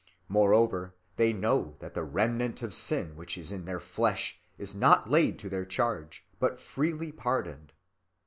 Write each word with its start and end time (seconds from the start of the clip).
Moreover, 0.27 0.95
they 1.17 1.31
know 1.31 1.75
that 1.77 1.93
the 1.93 2.01
remnant 2.03 2.63
of 2.63 2.73
sin 2.73 3.15
which 3.15 3.37
is 3.37 3.51
in 3.51 3.65
their 3.65 3.79
flesh 3.79 4.41
is 4.57 4.73
not 4.73 5.11
laid 5.11 5.37
to 5.37 5.47
their 5.47 5.63
charge, 5.63 6.25
but 6.39 6.59
freely 6.59 7.11
pardoned. 7.11 7.71